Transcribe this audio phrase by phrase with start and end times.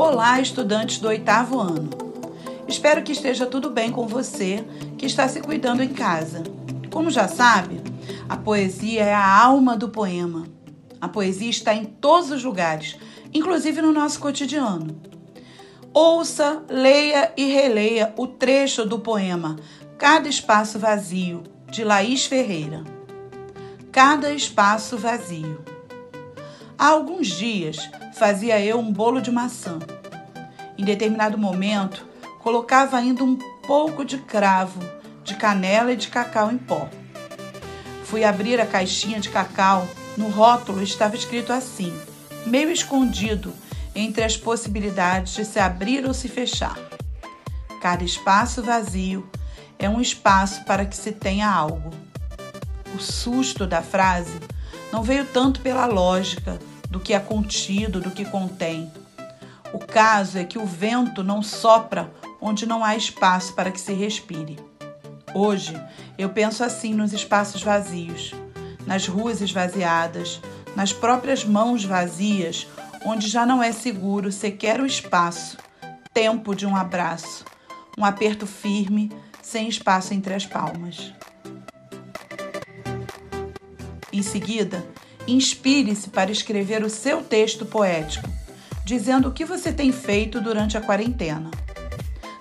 [0.00, 1.90] Olá, estudantes do oitavo ano.
[2.68, 4.64] Espero que esteja tudo bem com você
[4.96, 6.44] que está se cuidando em casa.
[6.88, 7.80] Como já sabe,
[8.28, 10.46] a poesia é a alma do poema.
[11.00, 12.96] A poesia está em todos os lugares,
[13.34, 15.02] inclusive no nosso cotidiano.
[15.92, 19.56] Ouça, leia e releia o trecho do poema
[19.98, 21.42] Cada Espaço Vazio,
[21.72, 22.84] de Laís Ferreira.
[23.90, 25.77] Cada espaço vazio.
[26.78, 29.80] Há alguns dias fazia eu um bolo de maçã.
[30.78, 32.06] Em determinado momento,
[32.38, 34.78] colocava ainda um pouco de cravo,
[35.24, 36.88] de canela e de cacau em pó.
[38.04, 39.88] Fui abrir a caixinha de cacau.
[40.16, 41.92] No rótulo estava escrito assim,
[42.46, 43.52] meio escondido
[43.92, 46.78] entre as possibilidades de se abrir ou se fechar.
[47.80, 49.28] Cada espaço vazio
[49.80, 51.90] é um espaço para que se tenha algo.
[52.94, 54.38] O susto da frase
[54.92, 58.90] não veio tanto pela lógica do que é contido, do que contém.
[59.72, 63.92] O caso é que o vento não sopra onde não há espaço para que se
[63.92, 64.58] respire.
[65.34, 65.78] Hoje
[66.16, 68.32] eu penso assim nos espaços vazios,
[68.86, 70.40] nas ruas esvaziadas,
[70.74, 72.66] nas próprias mãos vazias,
[73.04, 75.58] onde já não é seguro sequer o espaço,
[76.14, 77.44] tempo de um abraço,
[77.98, 81.12] um aperto firme, sem espaço entre as palmas.
[84.12, 84.84] Em seguida,
[85.26, 88.26] inspire-se para escrever o seu texto poético,
[88.84, 91.50] dizendo o que você tem feito durante a quarentena.